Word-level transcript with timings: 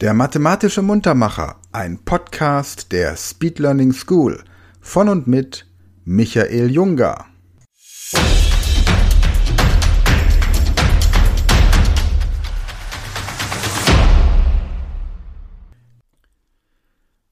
Der 0.00 0.12
mathematische 0.12 0.82
Muntermacher, 0.82 1.60
ein 1.70 2.04
Podcast 2.04 2.90
der 2.90 3.16
Speed 3.16 3.60
Learning 3.60 3.92
School 3.92 4.42
von 4.80 5.08
und 5.08 5.28
mit 5.28 5.66
Michael 6.04 6.68
Junger. 6.68 7.26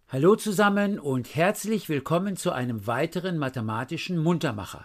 Hallo 0.06 0.36
zusammen 0.36 1.00
und 1.00 1.34
herzlich 1.34 1.88
willkommen 1.88 2.36
zu 2.36 2.52
einem 2.52 2.86
weiteren 2.86 3.38
mathematischen 3.38 4.18
Muntermacher. 4.18 4.84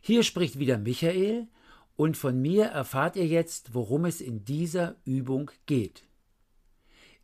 Hier 0.00 0.22
spricht 0.22 0.58
wieder 0.58 0.78
Michael 0.78 1.46
und 1.94 2.16
von 2.16 2.40
mir 2.40 2.64
erfahrt 2.64 3.16
ihr 3.16 3.26
jetzt, 3.26 3.74
worum 3.74 4.06
es 4.06 4.22
in 4.22 4.46
dieser 4.46 4.94
Übung 5.04 5.50
geht. 5.66 6.05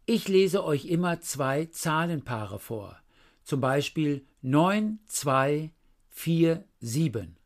Ich 0.04 0.26
lese 0.26 0.64
euch 0.64 0.86
immer 0.86 1.20
zwei 1.20 1.66
Zahlenpaare 1.66 2.58
vor, 2.58 2.96
zum 3.44 3.60
Beispiel 3.60 4.26
9, 4.40 4.98
2, 5.06 5.70
4, 6.08 6.64
7. 6.80 7.36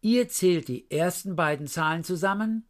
Ihr 0.00 0.28
zählt 0.28 0.66
die 0.66 0.90
ersten 0.90 1.36
beiden 1.36 1.68
Zahlen 1.68 2.02
zusammen, 2.02 2.66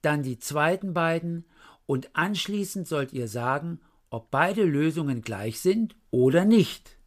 dann 0.00 0.24
die 0.24 0.40
zweiten 0.40 0.92
beiden 0.92 1.44
und 1.86 2.16
anschließend 2.16 2.88
sollt 2.88 3.12
ihr 3.12 3.28
sagen, 3.28 3.80
ob 4.10 4.32
beide 4.32 4.64
Lösungen 4.64 5.22
gleich 5.22 5.60
sind 5.60 5.94
oder 6.10 6.44
nicht. 6.44 6.98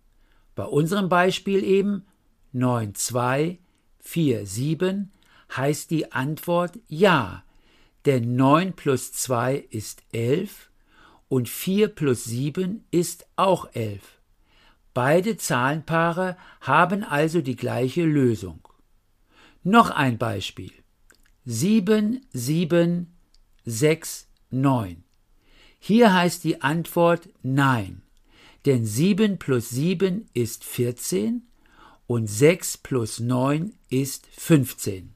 Bei 0.55 0.63
unserem 0.63 1.09
Beispiel 1.09 1.65
eben 1.65 2.05
9, 2.53 2.95
2, 2.95 3.59
4, 3.99 4.45
7 4.45 5.11
heißt 5.53 5.91
die 5.91 6.13
Antwort 6.13 6.79
ja, 6.87 7.43
denn 8.05 8.37
9 8.37 8.71
plus 8.71 9.11
2 9.11 9.57
ist 9.69 10.01
11 10.13 10.71
und 11.27 11.49
4 11.49 11.89
plus 11.89 12.23
7 12.25 12.85
ist 12.91 13.25
auch 13.35 13.69
11. 13.73 14.01
Beide 14.93 15.37
Zahlenpaare 15.37 16.37
haben 16.61 17.03
also 17.03 17.41
die 17.41 17.55
gleiche 17.55 18.03
Lösung. 18.03 18.65
Noch 19.63 19.89
ein 19.89 20.17
Beispiel. 20.17 20.71
7, 21.45 22.25
7, 22.31 23.13
6, 23.65 24.27
9. 24.51 25.03
Hier 25.79 26.13
heißt 26.13 26.43
die 26.43 26.61
Antwort 26.61 27.29
Nein, 27.43 28.01
denn 28.65 28.85
7 28.85 29.37
plus 29.37 29.69
7 29.69 30.27
ist 30.33 30.63
14 30.63 31.43
und 32.07 32.27
6 32.27 32.77
plus 32.77 33.19
9 33.19 33.73
ist 33.89 34.27
15. 34.31 35.13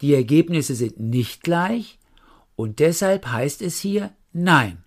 Die 0.00 0.14
Ergebnisse 0.14 0.74
sind 0.74 1.00
nicht 1.00 1.42
gleich 1.42 1.98
und 2.54 2.78
deshalb 2.78 3.26
heißt 3.26 3.62
es 3.62 3.78
hier 3.80 4.14
Nein. 4.32 4.84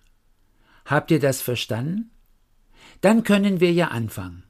Habt 0.90 1.12
ihr 1.12 1.20
das 1.20 1.40
verstanden? 1.40 2.10
Dann 3.00 3.22
können 3.22 3.60
wir 3.60 3.72
ja 3.72 3.88
anfangen. 3.88 4.42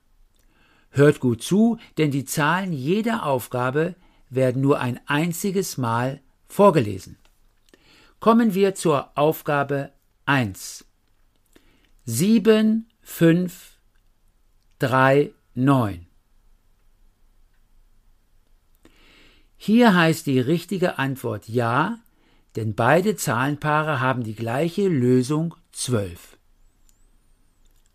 Hört 0.89 1.21
gut 1.21 1.43
zu, 1.43 1.77
denn 1.99 2.11
die 2.11 2.25
Zahlen 2.25 2.73
jeder 2.73 3.27
Aufgabe 3.27 3.95
werden 4.31 4.63
nur 4.63 4.81
ein 4.81 4.99
einziges 5.07 5.77
Mal 5.77 6.23
vorgelesen. 6.49 7.19
Kommen 8.21 8.55
wir 8.55 8.75
zur 8.75 9.19
Aufgabe 9.19 9.93
1. 10.25 10.87
7, 12.07 12.89
5, 13.03 13.79
3, 14.79 15.33
9. 15.55 16.07
Hier 19.59 19.95
heißt 19.95 20.27
die 20.27 20.41
richtige 20.41 20.99
Antwort 20.99 21.49
ja, 21.49 21.99
denn 22.57 22.75
beide 22.75 23.15
Zahlenpaare 23.15 24.01
haben 24.01 24.25
die 24.25 24.35
gleiche 24.35 24.89
Lösung 24.89 25.55
12. 25.73 26.39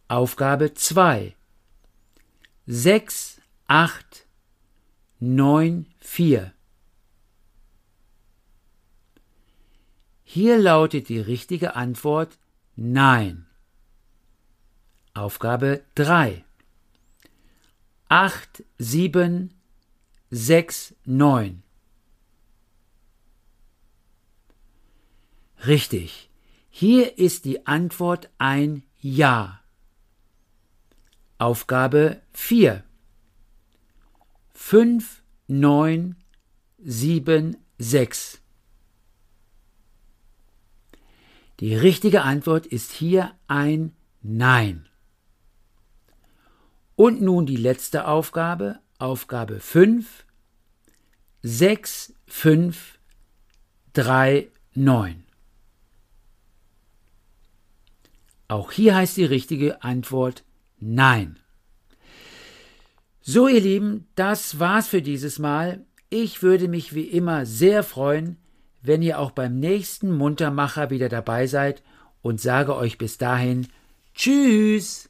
Aufgabe 0.08 0.74
2 0.74 1.36
6, 2.68 3.42
8, 3.68 4.26
9, 5.20 5.88
4. 6.00 6.54
Hier 10.24 10.58
lautet 10.58 11.10
die 11.10 11.20
richtige 11.20 11.76
Antwort 11.76 12.38
Nein. 12.76 13.48
Aufgabe 15.14 15.84
3 15.96 16.44
8, 18.10 18.64
7, 18.78 19.54
6, 20.30 20.96
9. 21.06 21.64
Richtig. 25.66 26.30
Hier 26.78 27.18
ist 27.18 27.46
die 27.46 27.68
Antwort 27.68 28.30
ein 28.38 28.84
Ja. 29.00 29.62
Aufgabe 31.38 32.22
4. 32.34 32.84
5, 34.54 35.24
9, 35.48 36.18
7, 36.84 37.56
6. 37.78 38.42
Die 41.62 41.76
richtige 41.76 42.24
Antwort 42.24 42.66
ist 42.66 42.92
hier 42.92 43.34
ein 43.48 43.96
Nein. 44.22 44.90
Und 46.98 47.22
nun 47.22 47.46
die 47.46 47.56
letzte 47.56 48.06
Aufgabe, 48.06 48.80
Aufgabe 49.00 49.62
5, 49.62 50.26
6, 51.42 52.14
5, 52.28 53.00
3, 53.94 54.50
9. 54.74 55.25
Auch 58.48 58.72
hier 58.72 58.96
heißt 58.96 59.18
die 59.18 59.26
richtige 59.26 59.84
Antwort 59.84 60.44
Nein. 60.80 61.40
So, 63.22 63.48
ihr 63.48 63.62
Lieben, 63.62 64.08
das 64.16 64.60
war's 64.60 64.88
für 64.88 65.02
dieses 65.02 65.40
Mal. 65.40 65.86
Ich 66.10 66.44
würde 66.44 66.68
mich 66.68 66.94
wie 66.94 67.06
immer 67.06 67.46
sehr 67.46 67.82
freuen, 67.82 68.38
wenn 68.84 69.02
ihr 69.02 69.20
auch 69.20 69.32
beim 69.32 69.60
nächsten 69.60 70.12
Muntermacher 70.16 70.92
wieder 70.92 71.10
dabei 71.10 71.48
seid 71.48 71.82
und 72.22 72.40
sage 72.40 72.76
euch 72.76 72.98
bis 72.98 73.18
dahin 73.18 73.68
Tschüss. 74.14 75.10